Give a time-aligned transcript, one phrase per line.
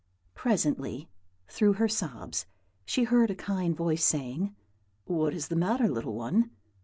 [0.33, 1.09] Presently,
[1.47, 2.47] through her sobs,
[2.85, 4.55] she heard a kind voice saying,
[5.05, 6.49] "What is the matter, little one?